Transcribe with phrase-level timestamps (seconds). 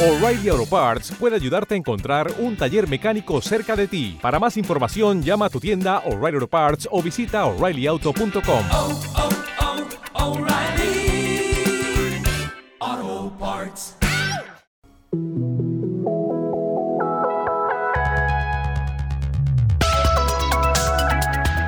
[0.00, 4.16] O'Reilly Auto Parts puede ayudarte a encontrar un taller mecánico cerca de ti.
[4.22, 8.64] Para más información, llama a tu tienda O'Reilly Auto Parts o visita oreillyauto.com.
[8.70, 9.00] oh,
[10.14, 12.22] oh, O'Reilly
[12.78, 13.96] Auto Parts.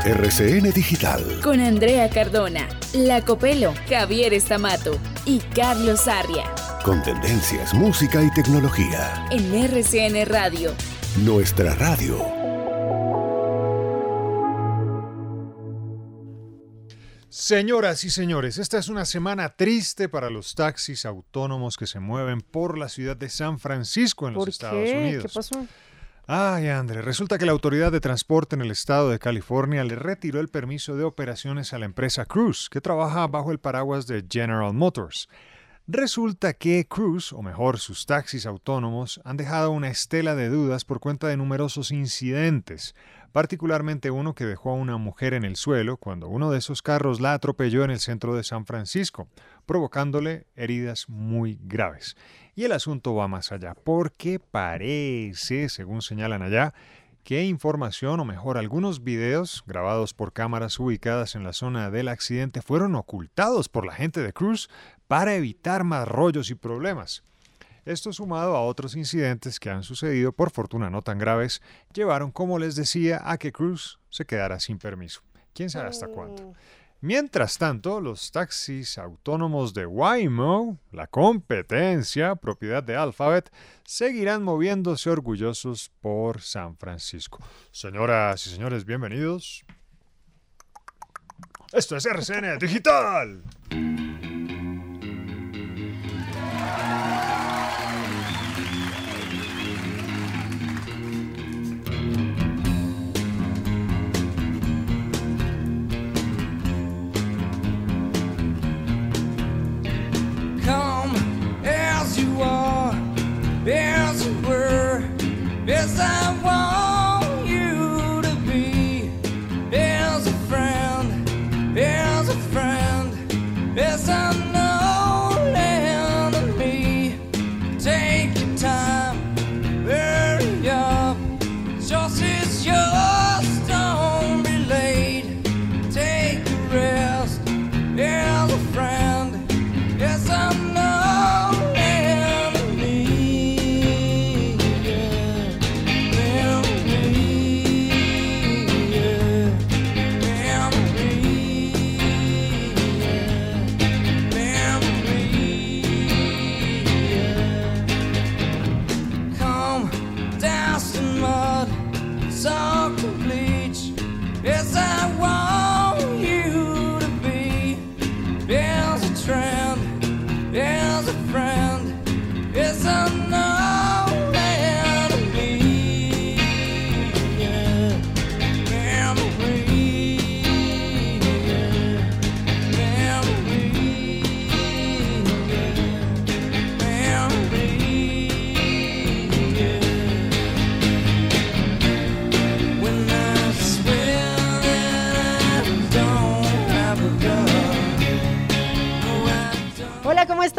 [0.04, 1.40] RCN Digital.
[1.42, 6.44] Con Andrea Cardona, La Copelo, Javier Estamato y Carlos Sarria.
[6.84, 9.26] Con tendencias, música y tecnología.
[9.30, 10.72] En RCN Radio.
[11.22, 12.24] Nuestra radio.
[17.28, 22.40] Señoras y señores, esta es una semana triste para los taxis autónomos que se mueven
[22.40, 24.98] por la ciudad de San Francisco en los ¿Por Estados qué?
[24.98, 25.24] Unidos.
[25.24, 25.66] ¿Qué pasó?
[26.26, 30.40] Ay, André, resulta que la Autoridad de Transporte en el estado de California le retiró
[30.40, 34.72] el permiso de operaciones a la empresa Cruise, que trabaja bajo el paraguas de General
[34.72, 35.28] Motors.
[35.92, 41.00] Resulta que Cruise, o mejor sus taxis autónomos, han dejado una estela de dudas por
[41.00, 42.94] cuenta de numerosos incidentes,
[43.32, 47.20] particularmente uno que dejó a una mujer en el suelo cuando uno de esos carros
[47.20, 49.26] la atropelló en el centro de San Francisco,
[49.66, 52.16] provocándole heridas muy graves.
[52.54, 56.72] Y el asunto va más allá, porque parece, según señalan allá,
[57.24, 62.62] que información, o mejor, algunos videos grabados por cámaras ubicadas en la zona del accidente
[62.62, 64.68] fueron ocultados por la gente de Cruz
[65.06, 67.22] para evitar más rollos y problemas.
[67.84, 72.58] Esto sumado a otros incidentes que han sucedido, por fortuna no tan graves, llevaron, como
[72.58, 75.22] les decía, a que Cruz se quedara sin permiso.
[75.54, 76.54] ¿Quién sabe hasta cuándo?
[77.02, 83.50] Mientras tanto, los taxis autónomos de Waymo, la competencia, propiedad de Alphabet,
[83.84, 87.38] seguirán moviéndose orgullosos por San Francisco.
[87.72, 89.64] Señoras y señores, bienvenidos.
[91.72, 93.44] Esto es RCN Digital.
[115.92, 116.59] As I want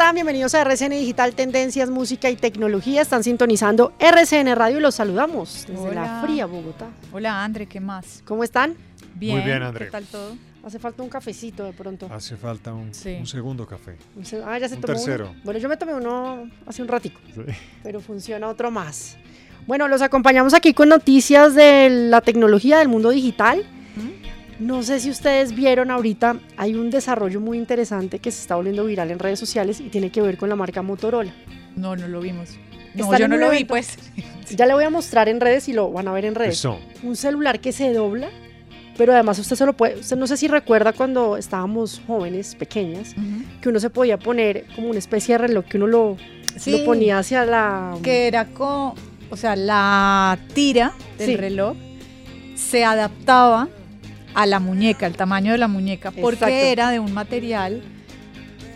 [0.02, 0.14] están?
[0.16, 3.02] Bienvenidos a RCN Digital Tendencias, Música y Tecnología.
[3.02, 6.88] Están sintonizando RCN Radio y los saludamos desde la fría Bogotá.
[7.12, 8.20] Hola, André, ¿qué más?
[8.26, 8.74] ¿Cómo están?
[9.14, 9.44] Bien.
[9.44, 9.84] bien, André.
[9.86, 10.36] ¿Qué tal todo?
[10.64, 12.08] Hace falta un cafecito de pronto.
[12.12, 13.16] Hace falta un, Sí.
[13.20, 13.96] un segundo café.
[14.16, 15.28] Un se- Ah, ya se Un tomó tercero.
[15.30, 15.40] uno.
[15.44, 17.42] Bueno, yo me tomé uno hace un ratico, Sí.
[17.84, 19.16] pero funciona otro más.
[19.68, 23.64] Bueno, los acompañamos aquí con noticias de la tecnología del mundo digital.
[24.62, 28.84] No sé si ustedes vieron ahorita, hay un desarrollo muy interesante que se está volviendo
[28.84, 31.32] viral en redes sociales y tiene que ver con la marca Motorola.
[31.76, 32.50] No, no lo vimos.
[32.94, 33.98] No, yo en no lo vi, pues.
[34.54, 36.58] Ya le voy a mostrar en redes y lo van a ver en redes.
[36.58, 36.78] Eso.
[37.02, 38.28] un celular que se dobla,
[38.98, 43.14] pero además usted se lo puede, usted no sé si recuerda cuando estábamos jóvenes, pequeñas,
[43.62, 46.16] que uno se podía poner como una especie de reloj que uno lo,
[46.56, 47.96] Sí, lo ponía hacia la...
[48.02, 48.92] que era con,
[49.30, 51.36] o sea, la tira del Sí.
[51.36, 51.76] reloj
[52.54, 53.68] se adaptaba
[54.34, 56.54] a la muñeca, al tamaño de la muñeca, porque Exacto.
[56.54, 57.82] era de un material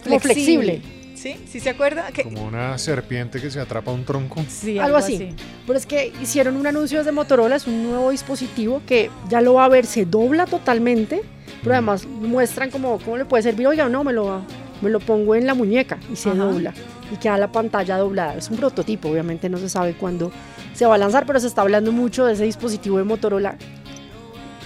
[0.05, 0.82] Como flexible.
[1.14, 1.37] ¿Sí?
[1.49, 2.08] ¿Sí se acuerda?
[2.12, 4.44] Que- Como una serpiente que se atrapa a un tronco.
[4.49, 5.31] Sí, Algo así.
[5.67, 9.55] Pero es que hicieron un anuncio desde Motorola, es un nuevo dispositivo que ya lo
[9.55, 11.23] va a ver, se dobla totalmente,
[11.62, 14.43] pero además muestran como cómo le puede servir, oiga, no, me lo,
[14.82, 16.38] me lo pongo en la muñeca y se Ajá.
[16.38, 16.73] dobla.
[17.12, 18.35] y queda la pantalla doblada.
[18.35, 20.32] Es un prototipo, obviamente no se sabe cuándo
[20.75, 23.56] se va a lanzar, pero se está hablando mucho de ese dispositivo de Motorola.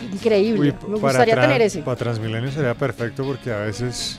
[0.01, 0.75] Increíble.
[0.83, 1.83] Uy, Me gustaría tener ese.
[1.83, 4.19] Para Transmilenio sería perfecto porque a veces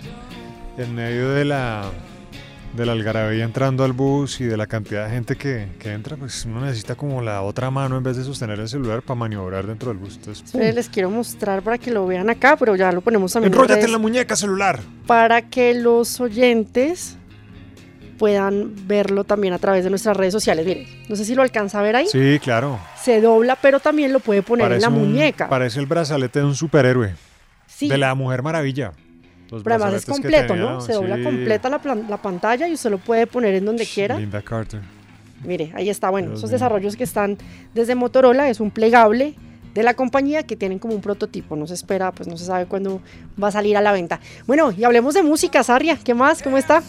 [0.77, 1.85] en medio de la
[2.75, 6.15] de la algarabía entrando al bus y de la cantidad de gente que, que entra,
[6.15, 9.67] pues uno necesita como la otra mano en vez de sostener el celular para maniobrar
[9.67, 10.19] dentro del bus.
[10.53, 13.85] Les quiero mostrar para que lo vean acá, pero ya lo ponemos también en enróllate
[13.85, 14.79] en la muñeca celular.
[15.05, 17.17] para que los oyentes
[18.17, 20.65] puedan verlo también a través de nuestras redes sociales.
[20.65, 22.07] Miren, no sé si lo alcanza a ver ahí.
[22.07, 22.79] Sí, claro.
[23.01, 25.49] Se dobla, pero también lo puede poner en la un- muñeca.
[25.49, 27.15] Parece el brazalete de un superhéroe.
[27.67, 28.91] Sí, De la Mujer Maravilla.
[29.49, 30.81] Los pero además es completo, tenía, ¿no?
[30.81, 34.17] Se dobla completa la, la pantalla y usted lo puede poner en donde quiera.
[34.17, 34.79] Linda Carter.
[35.43, 36.09] Mire, ahí está.
[36.09, 36.55] Bueno, Dios esos mío.
[36.55, 37.37] desarrollos que están
[37.73, 39.33] desde Motorola es un plegable
[39.73, 41.55] de la compañía que tienen como un prototipo.
[41.55, 43.01] No se espera, pues no se sabe cuándo
[43.41, 44.19] va a salir a la venta.
[44.47, 45.97] Bueno, y hablemos de música, Sarria.
[46.01, 46.41] ¿Qué más?
[46.43, 46.81] ¿Cómo está?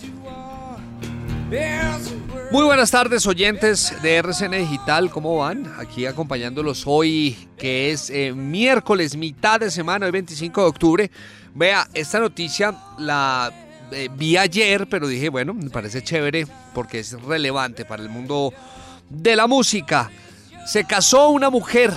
[2.52, 5.72] Muy buenas tardes oyentes de RCN Digital, ¿cómo van?
[5.78, 11.10] Aquí acompañándolos hoy, que es eh, miércoles, mitad de semana, el 25 de octubre.
[11.54, 13.50] Vea, esta noticia la
[13.90, 18.52] eh, vi ayer, pero dije, bueno, me parece chévere porque es relevante para el mundo
[19.08, 20.10] de la música.
[20.66, 21.90] Se casó una mujer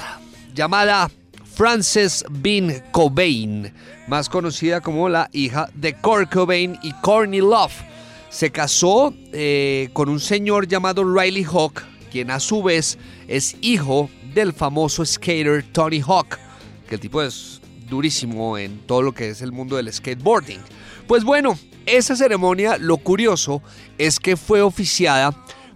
[0.53, 1.11] llamada
[1.53, 3.73] Frances Bean Cobain,
[4.07, 7.73] más conocida como la hija de Kurt Cobain y Courtney Love
[8.29, 14.09] se casó eh, con un señor llamado Riley Hawk, quien a su vez es hijo
[14.33, 16.37] del famoso skater Tony Hawk,
[16.87, 20.59] que el tipo es durísimo en todo lo que es el mundo del skateboarding.
[21.07, 23.61] Pues bueno, esa ceremonia, lo curioso
[23.97, 25.35] es que fue oficiada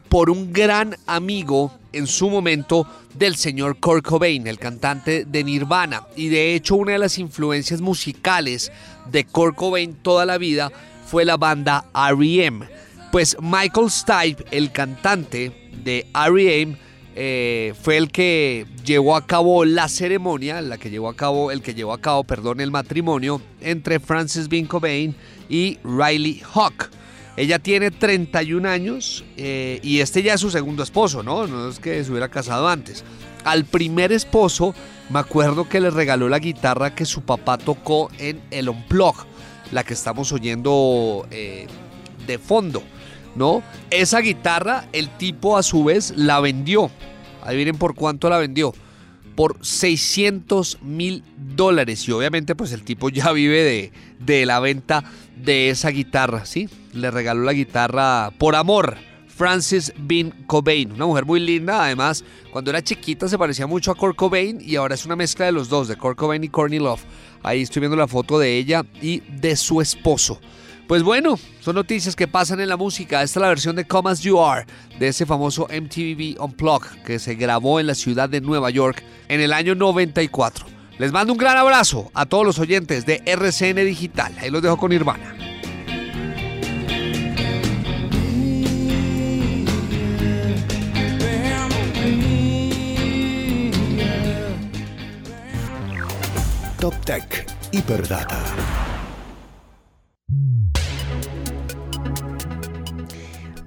[0.09, 6.07] por un gran amigo en su momento del señor Kurt Cobain, el cantante de Nirvana.
[6.15, 8.71] Y de hecho una de las influencias musicales
[9.11, 10.71] de Kurt Cobain toda la vida
[11.09, 12.67] fue la banda R.E.M.
[13.11, 16.77] Pues Michael Stipe, el cantante de R.E.M.,
[17.15, 21.61] eh, fue el que llevó a cabo la ceremonia, la que llevó a cabo, el
[21.61, 25.15] que llevó a cabo, perdón, el matrimonio entre Frances Bean Cobain
[25.49, 26.91] y Riley Hawk.
[27.35, 31.47] Ella tiene 31 años eh, y este ya es su segundo esposo, ¿no?
[31.47, 33.03] No es que se hubiera casado antes.
[33.43, 34.75] Al primer esposo,
[35.09, 39.15] me acuerdo que le regaló la guitarra que su papá tocó en el Unplug,
[39.71, 41.67] la que estamos oyendo eh,
[42.27, 42.83] de fondo,
[43.35, 43.63] ¿no?
[43.89, 46.89] Esa guitarra, el tipo a su vez la vendió.
[47.43, 48.73] Adivinen por cuánto la vendió.
[49.35, 52.07] Por 600 mil dólares.
[52.07, 55.03] Y obviamente, pues el tipo ya vive de, de la venta
[55.37, 56.69] de esa guitarra, ¿sí?
[56.93, 58.97] Le regaló la guitarra por amor.
[59.39, 63.95] Frances Bean Cobain, una mujer muy linda, además cuando era chiquita se parecía mucho a
[63.95, 66.79] Kurt Cobain y ahora es una mezcla de los dos, de Kurt Cobain y Courtney
[66.79, 67.05] Love.
[67.41, 70.41] Ahí estoy viendo la foto de ella y de su esposo.
[70.89, 73.23] Pues bueno, son noticias que pasan en la música.
[73.23, 74.65] Esta es la versión de Come As You Are,
[74.99, 79.39] de ese famoso MTV Unplugged que se grabó en la ciudad de Nueva York en
[79.39, 80.65] el año 94.
[80.97, 84.35] Les mando un gran abrazo a todos los oyentes de RCN Digital.
[84.41, 85.48] Ahí los dejo con Nirvana.
[96.79, 98.37] Top Tech, Hiperdata.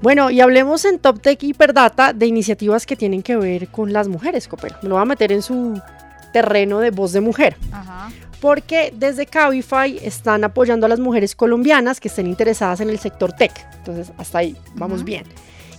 [0.00, 4.08] Bueno, y hablemos en Top Tech Hiperdata de iniciativas que tienen que ver con las
[4.08, 4.76] mujeres, Copero.
[4.81, 5.78] Me lo voy a meter en su
[6.32, 7.58] terreno de voz de mujer.
[7.70, 8.10] Ajá.
[8.40, 13.34] Porque desde Cabify están apoyando a las mujeres colombianas que estén interesadas en el sector
[13.34, 13.52] tech.
[13.74, 15.24] Entonces, hasta ahí vamos bien.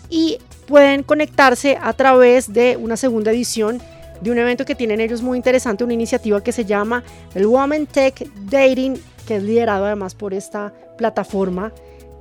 [0.08, 0.38] Y
[0.68, 3.82] pueden conectarse a través de una segunda edición
[4.24, 7.04] de un evento que tienen ellos muy interesante, una iniciativa que se llama
[7.36, 11.74] el Women Tech Dating, que es liderado además por esta plataforma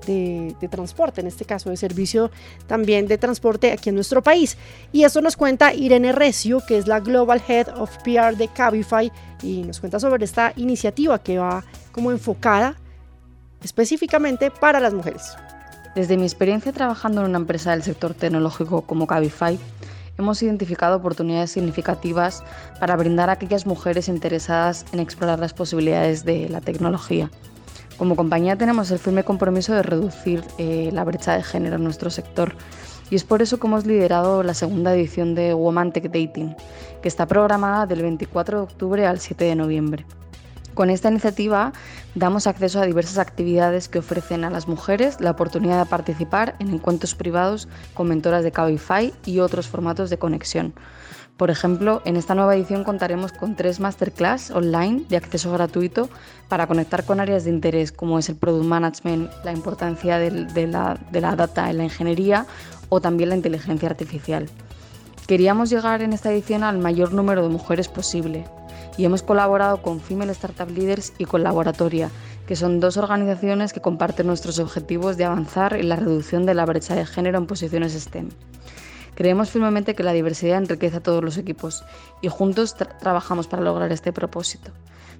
[0.06, 2.32] de, transporte, en este caso de servicio
[2.66, 4.56] también de transporte aquí en nuestro país.
[4.90, 9.12] Y esto nos cuenta Irene Recio, que es la Global Head of PR de Cabify,
[9.40, 12.74] y nos cuenta sobre esta iniciativa que va como enfocada
[13.62, 15.36] específicamente para las mujeres.
[15.94, 19.56] Desde mi experiencia trabajando en una empresa del sector tecnológico como Cabify,
[20.18, 22.42] hemos identificado oportunidades significativas
[22.80, 27.30] para brindar a aquellas mujeres interesadas en explorar las posibilidades de la tecnología.
[27.98, 32.10] Como compañía tenemos el firme compromiso de reducir eh, la brecha de género en nuestro
[32.10, 32.54] sector
[33.12, 36.56] y es por eso que hemos liderado la segunda edición de Woman Tech Dating,
[37.02, 40.06] que está programada del 24 de octubre al 7 de noviembre.
[40.74, 41.72] Con esta iniciativa
[42.14, 46.70] damos acceso a diversas actividades que ofrecen a las mujeres la oportunidad de participar en
[46.72, 50.72] encuentros privados con mentoras de Cabify y otros formatos de conexión.
[51.36, 56.08] Por ejemplo, en esta nueva edición contaremos con tres masterclass online de acceso gratuito
[56.48, 60.98] para conectar con áreas de interés como es el product management, la importancia de, la,
[61.10, 62.46] de la data en la ingeniería
[62.88, 64.48] o también la inteligencia artificial.
[65.26, 68.44] Queríamos llegar en esta edición al mayor número de mujeres posible
[68.96, 72.10] y hemos colaborado con Female Startup Leaders y con Laboratoria,
[72.46, 76.66] que son dos organizaciones que comparten nuestros objetivos de avanzar en la reducción de la
[76.66, 78.30] brecha de género en posiciones STEM.
[79.14, 81.84] Creemos firmemente que la diversidad enriquece a todos los equipos
[82.22, 84.72] y juntos tra- trabajamos para lograr este propósito.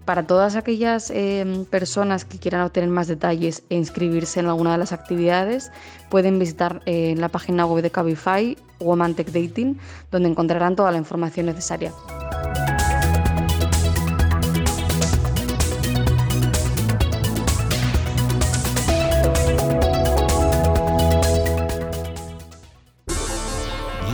[0.05, 4.79] Para todas aquellas eh, personas que quieran obtener más detalles e inscribirse en alguna de
[4.79, 5.71] las actividades,
[6.11, 9.79] pueden visitar eh, la página web de Cabify, Woman Tech Dating,
[10.11, 11.93] donde encontrarán toda la información necesaria.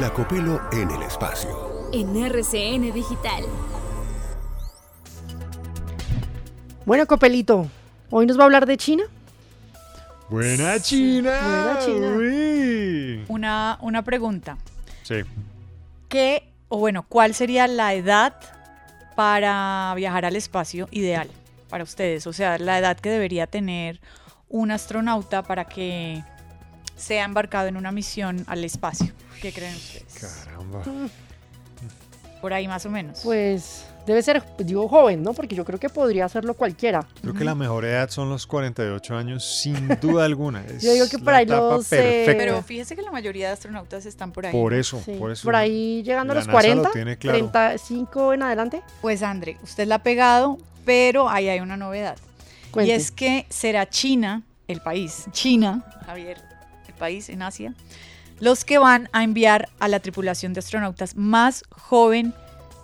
[0.00, 1.90] La Copelo en el espacio.
[1.92, 3.42] En RCN Digital.
[6.86, 7.66] Bueno, Copelito,
[8.10, 9.02] hoy nos va a hablar de China.
[10.28, 11.30] Buena China.
[11.30, 12.16] Buena China.
[12.16, 13.24] Uy.
[13.26, 14.56] Una, una pregunta.
[15.02, 15.22] Sí.
[16.08, 18.36] ¿Qué, o bueno, cuál sería la edad
[19.16, 21.28] para viajar al espacio ideal
[21.68, 22.28] para ustedes?
[22.28, 24.00] O sea, la edad que debería tener
[24.48, 26.22] un astronauta para que
[26.98, 29.12] sea embarcado en una misión al espacio.
[29.40, 30.18] ¿Qué creen ustedes?
[30.44, 30.82] Caramba.
[32.42, 33.20] Por ahí más o menos.
[33.24, 35.34] Pues debe ser, digo, joven, ¿no?
[35.34, 37.04] Porque yo creo que podría hacerlo cualquiera.
[37.20, 40.64] Creo que la mejor edad son los 48 años, sin duda alguna.
[40.68, 42.38] Es Yo digo que por la ahí etapa los, eh, perfecta.
[42.44, 44.52] Pero fíjese que la mayoría de astronautas están por ahí.
[44.52, 45.44] por eso, Sí, por eso.
[45.44, 47.38] Por ahí llegando a La los NASA lo 40, tiene claro.
[47.38, 48.82] 35 en adelante.
[49.00, 52.16] Pues André, usted la ha pegado, pero ahí hay una novedad.
[52.70, 52.92] Cuente.
[52.92, 56.38] Y es que será China, el país, China, Javier,
[56.98, 57.72] país en Asia,
[58.40, 62.34] los que van a enviar a la tripulación de astronautas más joven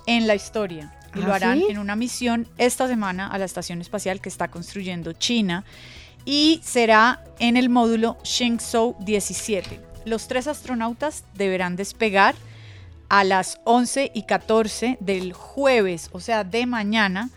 [0.06, 0.92] en la historia.
[1.14, 1.66] Y lo ¿Ah, harán sí?
[1.68, 5.64] en una misión esta semana a la estación espacial que está construyendo China
[6.24, 9.80] y será en el módulo Shenzhou 17.
[10.06, 12.34] Los tres astronautas deberán despegar
[13.08, 17.30] a las 11 y 14 del jueves, o sea, de mañana,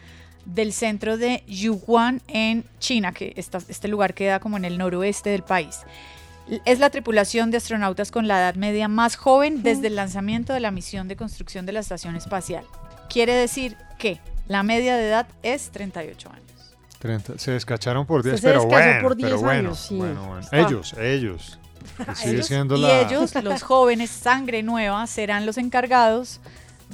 [0.45, 5.29] del centro de Yuguan en China, que esta- este lugar queda como en el noroeste
[5.29, 5.81] del país.
[6.65, 10.59] Es la tripulación de astronautas con la edad media más joven desde el lanzamiento de
[10.61, 12.63] la misión de construcción de la estación espacial.
[13.09, 16.75] Quiere decir que la media de edad es 38 años.
[16.99, 19.95] 30, se descacharon por 10, se pero bueno, por pero 10 bueno, años, sí.
[19.97, 20.39] bueno, bueno.
[20.39, 20.57] Está.
[20.57, 21.59] Ellos, ellos.
[22.15, 23.01] sigue Ellos- siendo y la...
[23.01, 26.39] ellos, los jóvenes, sangre nueva, serán los encargados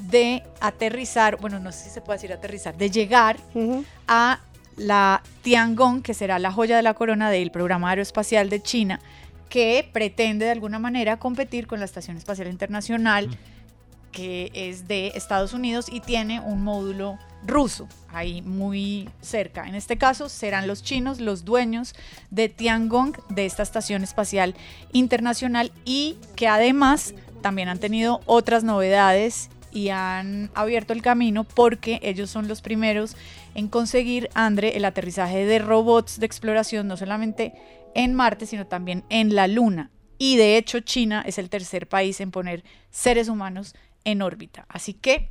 [0.09, 3.37] de aterrizar, bueno, no sé si se puede decir aterrizar, de llegar
[4.07, 4.39] a
[4.75, 8.99] la Tiangong, que será la joya de la corona del programa aeroespacial de China,
[9.53, 13.29] que pretende de alguna manera competir con la Estación Espacial Internacional,
[14.11, 19.67] que es de Estados Unidos y tiene un módulo ruso ahí muy cerca.
[19.67, 21.93] En este caso serán los chinos los dueños
[22.31, 24.55] de Tiangong, de esta Estación Espacial
[24.91, 31.99] Internacional y que además también han tenido otras novedades y han abierto el camino porque
[32.01, 33.15] ellos son los primeros
[33.53, 37.53] en conseguir, Andre, el aterrizaje de robots de exploración, no solamente
[37.95, 39.91] en Marte, sino también en la Luna.
[40.17, 44.65] Y de hecho, China es el tercer país en poner seres humanos en órbita.
[44.69, 45.29] Así que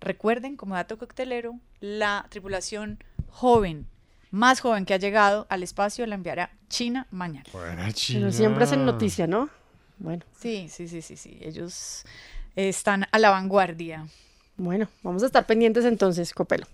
[0.00, 3.86] recuerden, como dato coctelero, la tripulación joven,
[4.30, 7.44] más joven que ha llegado al espacio, la enviará China mañana.
[7.52, 8.20] Buena China.
[8.20, 9.48] Pero siempre es en noticia, ¿no?
[9.98, 11.38] Bueno, Sí, sí, sí, sí, sí.
[11.40, 12.04] Ellos
[12.56, 14.06] están a la vanguardia.
[14.56, 16.66] bueno, vamos a estar pendientes entonces, Copelo.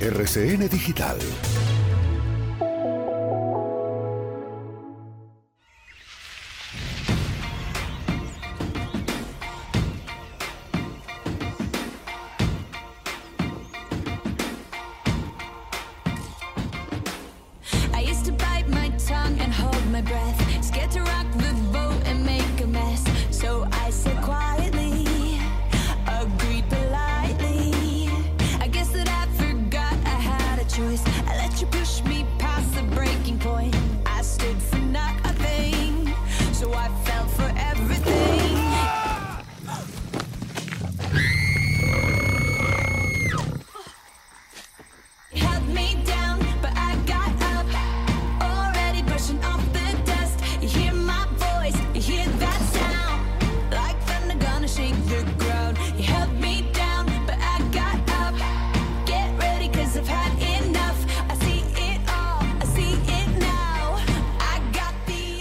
[0.00, 1.59] RCN Digital.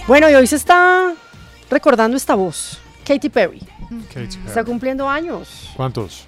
[0.10, 1.13] Bueno, y hoy se está
[1.70, 3.60] recordando esta voz, Katy Perry.
[4.12, 4.66] Katy Está Perry.
[4.66, 5.70] cumpliendo años.
[5.78, 6.25] ¿Cuántos?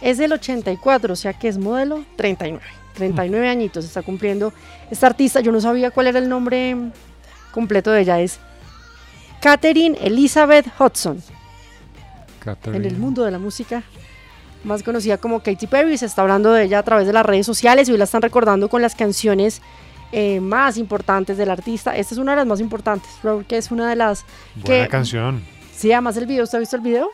[0.00, 2.64] Es del 84, o sea que es modelo 39.
[2.94, 4.54] 39 añitos está cumpliendo
[4.90, 5.40] esta artista.
[5.40, 6.78] Yo no sabía cuál era el nombre
[7.52, 8.20] completo de ella.
[8.20, 8.38] Es
[9.42, 11.22] Catherine Elizabeth Hudson.
[12.72, 13.82] En el mundo de la música,
[14.64, 15.98] más conocida como Katy Perry.
[15.98, 18.22] Se está hablando de ella a través de las redes sociales y hoy la están
[18.22, 19.60] recordando con las canciones
[20.14, 21.96] eh, más importantes del artista.
[21.96, 24.88] Esta es una de las más importantes, Raúl, que es una de las Buena que...
[24.90, 25.42] canción.
[25.76, 27.08] Sí, además el video, ¿usted ha visto el video?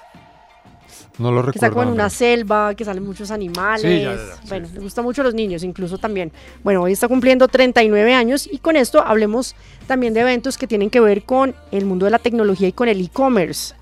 [1.19, 1.89] No lo que está recuerdo.
[1.91, 3.83] como en una selva, que salen muchos animales.
[3.83, 4.49] Sí, ya, ya, ya, sí.
[4.49, 6.33] bueno, le gusta mucho a los niños, incluso también.
[6.63, 9.55] Bueno, hoy está cumpliendo 39 años y con esto hablemos
[9.87, 12.89] también de eventos que tienen que ver con el mundo de la tecnología y con
[12.89, 13.75] el e-commerce.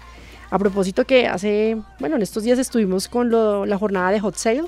[0.50, 4.34] A propósito que hace, bueno, en estos días estuvimos con lo- la jornada de Hot
[4.36, 4.64] Sale,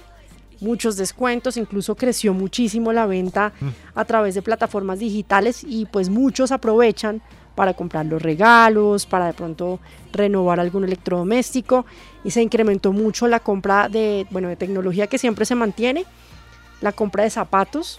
[0.60, 3.52] muchos descuentos, incluso creció muchísimo la venta
[3.94, 7.22] a través de plataformas digitales y pues muchos aprovechan
[7.54, 9.80] para comprar los regalos, para de pronto
[10.12, 11.84] renovar algún electrodoméstico
[12.24, 16.04] y se incrementó mucho la compra de, bueno, de tecnología que siempre se mantiene,
[16.80, 17.98] la compra de zapatos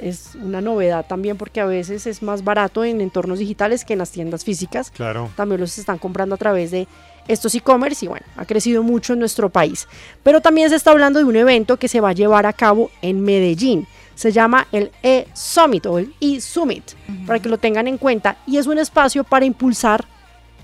[0.00, 3.98] es una novedad también porque a veces es más barato en entornos digitales que en
[3.98, 5.28] las tiendas físicas Claro.
[5.36, 6.86] también los están comprando a través de
[7.28, 9.86] estos e-commerce y bueno, ha crecido mucho en nuestro país.
[10.22, 12.90] Pero también se está hablando de un evento que se va a llevar a cabo
[13.02, 13.86] en Medellín.
[14.14, 16.82] Se llama el e-Summit o el e-Summit,
[17.26, 18.38] para que lo tengan en cuenta.
[18.46, 20.04] Y es un espacio para impulsar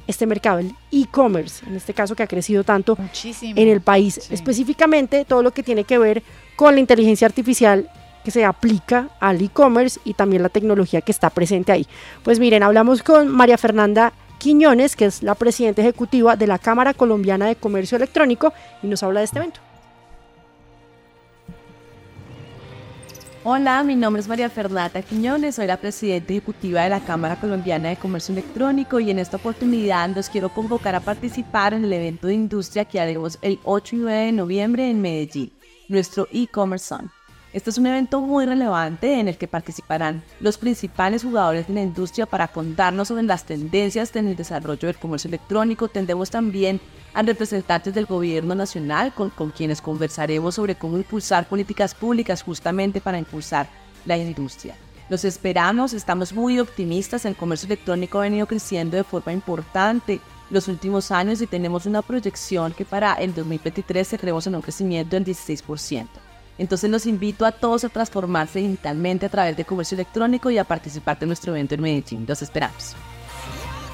[0.06, 3.54] este mercado, el e-commerce, en este caso que ha crecido tanto Muchísimo.
[3.56, 4.18] en el país.
[4.22, 4.34] Sí.
[4.34, 6.22] Específicamente todo lo que tiene que ver
[6.56, 7.88] con la inteligencia artificial
[8.24, 11.86] que se aplica al e-commerce y también la tecnología que está presente ahí.
[12.22, 14.12] Pues miren, hablamos con María Fernanda
[14.44, 19.02] Quiñones, que es la presidenta ejecutiva de la Cámara Colombiana de Comercio Electrónico, y nos
[19.02, 19.60] habla de este evento.
[23.42, 27.88] Hola, mi nombre es María Fernanda Quiñones, soy la presidenta ejecutiva de la Cámara Colombiana
[27.88, 32.26] de Comercio Electrónico y en esta oportunidad los quiero convocar a participar en el evento
[32.26, 35.52] de industria que haremos el 8 y 9 de noviembre en Medellín,
[35.88, 37.08] nuestro e-commerce Zone.
[37.54, 41.82] Este es un evento muy relevante en el que participarán los principales jugadores de la
[41.82, 45.86] industria para contarnos sobre las tendencias en el desarrollo del comercio electrónico.
[45.86, 46.80] Tendremos también
[47.14, 53.20] a representantes del gobierno nacional con, quienes conversaremos sobre cómo impulsar políticas públicas justamente para
[53.20, 53.68] impulsar
[54.04, 54.74] la industria.
[55.08, 60.66] Los esperamos, estamos muy optimistas, el comercio electrónico ha venido creciendo de forma importante los
[60.66, 65.24] últimos años y tenemos una proyección que para el 2023 cerremos en un crecimiento del
[65.24, 66.08] 16%.
[66.58, 70.64] Entonces los invito a todos a transformarse digitalmente a través de comercio electrónico y a
[70.64, 72.24] participar de nuestro evento en Medellín.
[72.28, 72.94] Los esperamos.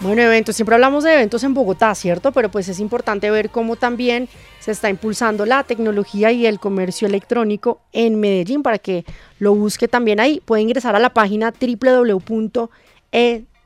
[0.00, 2.32] Bueno, eventos, siempre hablamos de eventos en Bogotá, ¿cierto?
[2.32, 7.06] Pero pues es importante ver cómo también se está impulsando la tecnología y el comercio
[7.06, 9.04] electrónico en Medellín para que
[9.38, 10.40] lo busque también ahí.
[10.42, 11.52] Puede ingresar a la página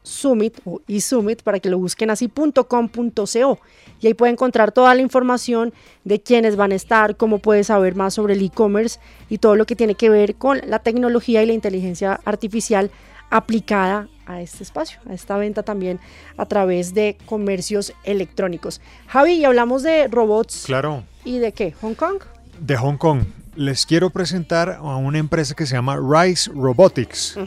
[0.04, 3.58] www.esummit o esummit para que lo busquen así .com.co
[4.00, 5.72] y ahí puede encontrar toda la información
[6.04, 8.98] de quiénes van a estar, cómo puede saber más sobre el e-commerce
[9.30, 12.90] y todo lo que tiene que ver con la tecnología y la inteligencia artificial
[13.30, 15.98] aplicada a este espacio, a esta venta también
[16.36, 18.80] a través de comercios electrónicos.
[19.06, 21.04] Javi, y hablamos de robots Claro.
[21.24, 22.18] y de qué, Hong Kong.
[22.60, 23.22] De Hong Kong.
[23.56, 27.38] Les quiero presentar a una empresa que se llama Rise Robotics.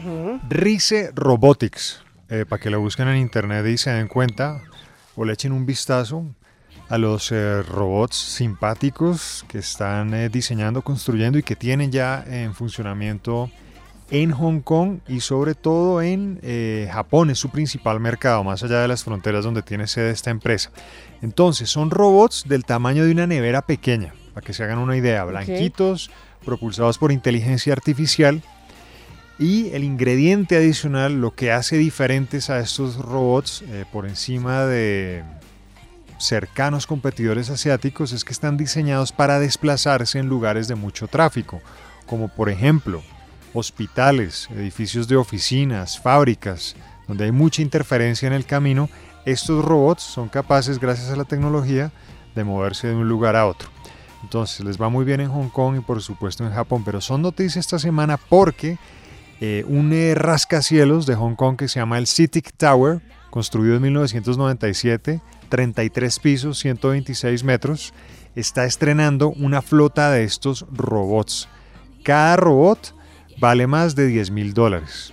[0.48, 2.02] Rice Robotics.
[2.30, 4.62] Eh, para que la busquen en internet y se den cuenta
[5.16, 6.24] o le echen un vistazo
[6.88, 12.54] a los eh, robots simpáticos que están eh, diseñando, construyendo y que tienen ya en
[12.54, 13.50] funcionamiento
[14.10, 18.80] en Hong Kong y sobre todo en eh, Japón, es su principal mercado, más allá
[18.80, 20.70] de las fronteras donde tiene sede esta empresa.
[21.20, 25.24] Entonces, son robots del tamaño de una nevera pequeña, para que se hagan una idea,
[25.24, 26.10] blanquitos,
[26.44, 28.42] propulsados por inteligencia artificial.
[29.38, 35.22] Y el ingrediente adicional, lo que hace diferentes a estos robots eh, por encima de
[36.18, 41.60] cercanos competidores asiáticos, es que están diseñados para desplazarse en lugares de mucho tráfico,
[42.06, 43.02] como por ejemplo
[43.54, 46.74] hospitales, edificios de oficinas, fábricas,
[47.06, 48.90] donde hay mucha interferencia en el camino,
[49.24, 51.92] estos robots son capaces, gracias a la tecnología,
[52.34, 53.68] de moverse de un lugar a otro.
[54.22, 57.22] Entonces les va muy bien en Hong Kong y por supuesto en Japón, pero son
[57.22, 58.78] noticias esta semana porque
[59.40, 65.20] eh, un rascacielos de Hong Kong que se llama el CITIC Tower, construido en 1997,
[65.48, 67.94] 33 pisos, 126 metros,
[68.34, 71.48] está estrenando una flota de estos robots.
[72.02, 72.94] Cada robot
[73.38, 75.12] vale más de 10 mil dólares.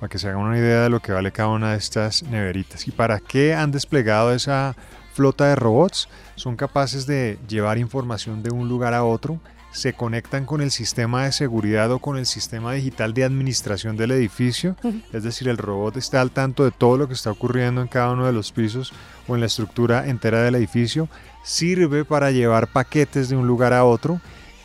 [0.00, 2.86] Para que se hagan una idea de lo que vale cada una de estas neveritas.
[2.88, 4.76] ¿Y para qué han desplegado esa
[5.12, 6.08] flota de robots?
[6.34, 9.40] Son capaces de llevar información de un lugar a otro
[9.74, 14.12] se conectan con el sistema de seguridad o con el sistema digital de administración del
[14.12, 14.76] edificio.
[15.12, 18.12] Es decir, el robot está al tanto de todo lo que está ocurriendo en cada
[18.12, 18.92] uno de los pisos
[19.26, 21.08] o en la estructura entera del edificio.
[21.42, 24.20] Sirve para llevar paquetes de un lugar a otro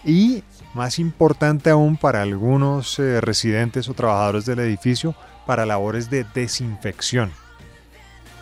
[0.06, 0.44] y,
[0.76, 5.16] más importante aún para algunos eh, residentes o trabajadores del edificio,
[5.48, 7.32] para labores de desinfección.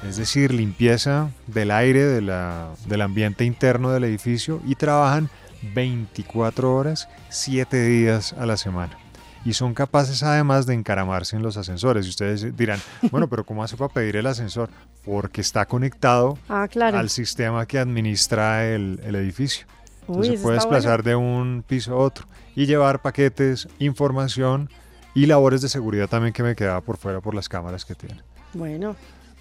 [0.08, 5.30] Es decir, limpieza del aire, de la- del ambiente interno del edificio y trabajan
[5.62, 8.98] 24 horas, 7 días a la semana.
[9.46, 12.06] Y son capaces además de encaramarse en los ascensores.
[12.06, 12.80] Y ustedes dirán,
[13.12, 14.70] bueno, pero ¿cómo hace para pedir el ascensor?
[15.06, 16.98] Porque está conectado Ah, claro.
[16.98, 19.66] al sistema que administra el, el edificio.
[20.08, 24.70] Uy, Entonces eso puede desplazar de un piso a otro y llevar paquetes, información
[25.14, 28.22] y labores de seguridad también que me quedaba por fuera por las cámaras que tiene.
[28.54, 28.96] Bueno,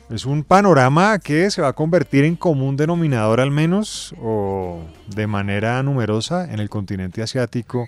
[0.08, 5.26] Es un panorama que se va a convertir en común denominador al menos o de
[5.26, 7.86] manera numerosa en el continente asiático,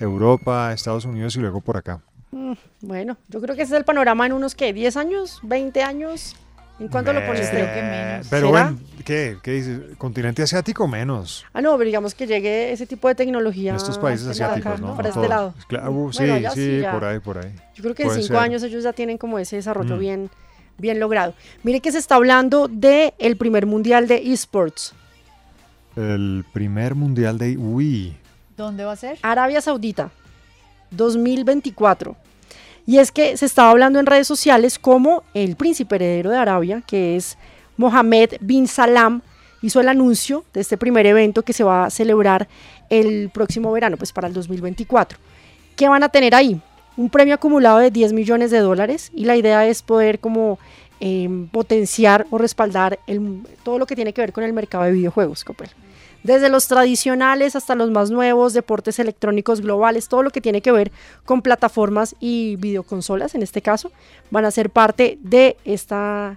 [0.00, 2.00] Europa, Estados Unidos y luego por acá.
[2.30, 2.52] mm,
[2.82, 4.74] bueno, yo creo que ese es el panorama en unos, ¿qué?
[4.74, 5.40] ¿10 años?
[5.42, 6.36] ¿20 años?
[6.80, 7.58] ¿En cuánto lo pone Eh, usted?
[7.64, 8.26] Creo que menos.
[8.30, 8.62] Pero ¿Será?
[8.70, 9.80] bueno, ¿qué, ¿qué dice?
[9.98, 11.44] ¿Continente asiático menos?
[11.52, 14.80] Ah, no, pero digamos que llegue ese tipo de tecnología En estos países asiáticos, acá,
[14.80, 14.94] ¿no?
[14.96, 15.54] Para No este lado.
[15.66, 16.92] Claro, uh, sí, Bueno, sí, ya.
[16.92, 17.52] por ahí, por ahí.
[17.74, 18.42] Yo creo que en Puede cinco ser.
[18.44, 19.98] años ellos ya tienen como ese desarrollo Mm.
[19.98, 20.30] bien,
[20.78, 21.34] bien logrado.
[21.62, 24.94] Mire que se está hablando del el primer mundial de esports.
[25.96, 27.56] El primer mundial de...
[27.56, 28.16] Uy,
[28.56, 29.18] ¿Dónde va a ser?
[29.22, 30.10] Arabia Saudita,
[30.90, 32.16] 2024.
[32.86, 36.82] Y es que se estaba hablando en redes sociales como el príncipe heredero de Arabia,
[36.86, 37.38] que es
[37.76, 39.22] Mohammed bin Salam,
[39.62, 42.48] hizo el anuncio de este primer evento que se va a celebrar
[42.90, 45.18] el próximo verano, pues para el 2024.
[45.76, 46.60] ¿Qué van a tener ahí?
[46.98, 50.58] Un premio acumulado de 10 millones de dólares y la idea es poder como
[51.00, 54.90] em, potenciar o respaldar el- todo lo que tiene que ver con el mercado de
[54.90, 55.70] videojuegos, Copel.
[56.24, 60.72] Desde los tradicionales hasta los más nuevos, deportes electrónicos globales, todo lo que tiene que
[60.72, 60.90] ver
[61.24, 63.92] con plataformas y videoconsolas, en este caso,
[64.32, 66.36] van a ser parte de estas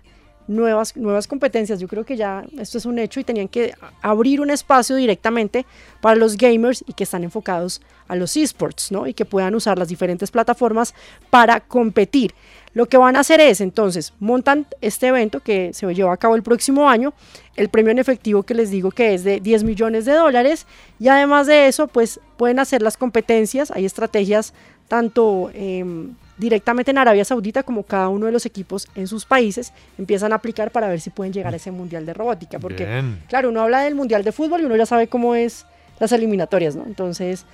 [0.52, 1.80] nuevas, nuevas competencias.
[1.80, 5.66] Yo creo que ya esto es un hecho y tenían que abrir un espacio directamente
[6.02, 9.08] para los gamers y que están enfocados a los esports, ¿no?
[9.08, 10.94] Y que puedan usar las diferentes plataformas
[11.30, 12.34] para competir.
[12.74, 16.36] Lo que van a hacer es, entonces, montan este evento que se lleva a cabo
[16.36, 17.14] el próximo año,
[17.56, 20.68] el premio en efectivo que les digo que es de 10 millones de dólares,
[21.00, 24.54] y además de eso, pues pueden hacer las competencias, hay estrategias
[24.88, 29.72] tanto em, directamente en Arabia Saudita como cada uno de los equipos en sus países
[29.98, 33.24] empiezan a aplicar para ver si pueden llegar a ese mundial de robótica, porque bien.
[33.30, 35.66] claro, uno habla del mundial de fútbol y uno ya sabe cómo es
[36.00, 36.84] las eliminatorias, ¿no?
[36.86, 37.46] Entonces,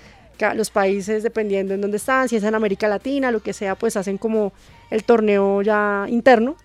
[0.56, 3.97] los países, dependiendo en dónde están, si es en América Latina, lo que sea, pues
[3.97, 4.54] hacen como
[4.89, 6.56] el torneo ya interno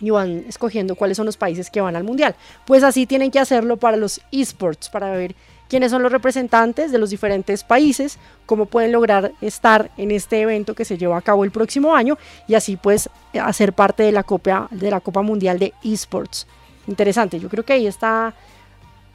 [0.00, 2.34] y van escogiendo cuáles son los países que van al mundial.
[2.66, 5.34] Pues así tienen que hacerlo para los esports, para ver
[5.68, 10.74] quiénes son los representantes de los diferentes países, cómo pueden lograr estar en este evento
[10.74, 14.22] que se lleva a cabo el próximo año y así pues hacer parte de la
[14.22, 16.46] Copa, de la Copa Mundial de Esports.
[16.86, 18.34] Interesante, yo creo que ahí está,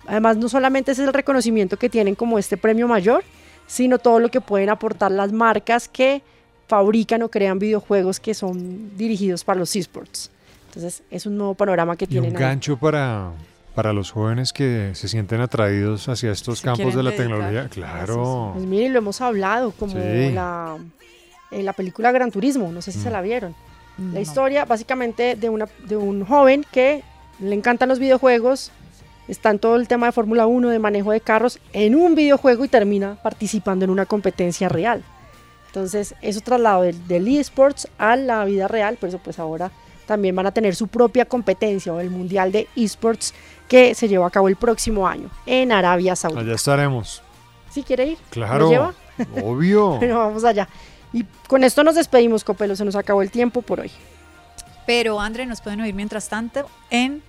[0.05, 3.23] además no solamente es el reconocimiento que tienen como este premio mayor,
[3.67, 6.21] sino todo lo que pueden aportar las marcas que
[6.67, 10.29] fabrican o crean videojuegos que son dirigidos para los esports.
[10.67, 12.41] Entonces es un nuevo panorama que Y tienen un ahí.
[12.41, 13.31] gancho para,
[13.75, 17.27] para los jóvenes que se sienten atraídos hacia estos Se campos de la dedicar.
[17.27, 17.69] tecnología.
[17.69, 18.51] Claro.
[18.55, 20.31] Pues mire, lo hemos hablado, como Sí.
[20.33, 20.77] la,
[21.51, 23.13] en la película Gran Turismo, no sé si se Mm.
[23.13, 23.55] la vieron.
[23.99, 24.19] La No.
[24.19, 27.03] historia básicamente de, una, de un joven que
[27.39, 28.71] le encantan los videojuegos,
[29.27, 32.65] está en todo el tema de Fórmula 1, de manejo de carros, en un videojuego
[32.65, 35.03] y termina participando en una competencia real.
[35.67, 39.71] Entonces, eso traslado del, del eSports a la vida real, por eso pues ahora
[40.05, 43.33] también van a tener su propia competencia o el Mundial de eSports
[43.67, 46.41] que se lleva a cabo el próximo año en Arabia Saudita.
[46.41, 47.23] Allá estaremos.
[47.71, 48.17] ¿Sí quiere ir?
[48.29, 48.65] Claro.
[48.65, 48.93] ¿Me lleva?
[49.43, 49.97] Obvio.
[49.99, 50.67] Pero vamos allá.
[51.11, 53.91] Y con esto nos despedimos, Copelo, se nos acabó el tiempo por hoy.
[54.85, 57.23] Pero André, nos pueden oír mientras tanto en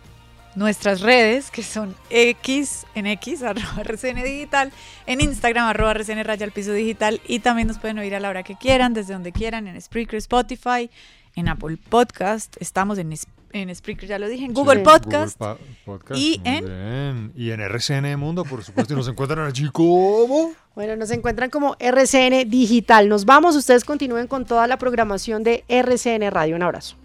[0.54, 4.72] nuestras redes, que son X, en X, arroba RCN Digital,
[5.06, 8.28] en Instagram, arroba RCN Raya al Piso Digital, y también nos pueden oír a la
[8.30, 10.90] hora que quieran, desde donde quieran, en Spreaker, Spotify,
[11.36, 13.12] en Apple Podcast, estamos en,
[13.52, 17.32] en Spreaker, ya lo dije, en Google Sí, Podcast, Google Pa- Podcast, y en- bien.
[17.36, 20.52] Y en RCN Mundo, por supuesto, y nos encuentran allí como...
[20.76, 23.08] Bueno, nos encuentran como RCN Digital.
[23.08, 26.56] Nos vamos, ustedes continúen con toda la programación de RCN Radio.
[26.56, 26.96] Un abrazo.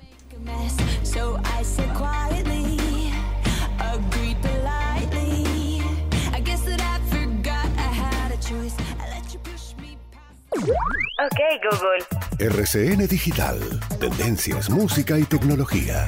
[10.59, 11.39] Ok,
[11.71, 12.05] Google.
[12.39, 13.59] RCN Digital.
[13.99, 16.05] Tendencias, música y tecnología.